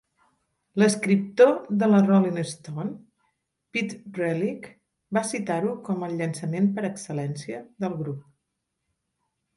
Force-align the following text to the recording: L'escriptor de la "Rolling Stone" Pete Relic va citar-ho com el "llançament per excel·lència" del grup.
L'escriptor 0.83 1.51
de 1.83 1.89
la 1.91 1.99
"Rolling 2.05 2.39
Stone" 2.53 2.95
Pete 3.77 3.99
Relic 4.23 4.65
va 5.19 5.25
citar-ho 5.33 5.77
com 5.91 6.09
el 6.09 6.19
"llançament 6.23 6.75
per 6.79 6.87
excel·lència" 6.93 7.61
del 7.87 7.99
grup. 8.05 8.25